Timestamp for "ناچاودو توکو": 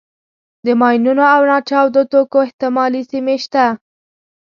1.51-2.37